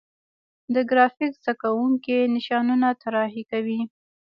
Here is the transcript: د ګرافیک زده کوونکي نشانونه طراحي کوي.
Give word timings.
د 0.73 0.75
ګرافیک 0.89 1.31
زده 1.41 1.53
کوونکي 1.61 2.17
نشانونه 2.35 2.87
طراحي 3.01 3.43
کوي. 3.51 3.81